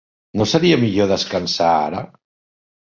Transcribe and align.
No 0.39 0.47
seria 0.53 0.79
millor 0.85 1.11
descansar, 1.13 1.71
ara? 1.87 2.05